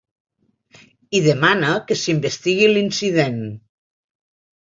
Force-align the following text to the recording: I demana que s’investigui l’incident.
I 1.17 1.21
demana 1.25 1.75
que 1.91 1.97
s’investigui 2.03 2.71
l’incident. 2.71 3.39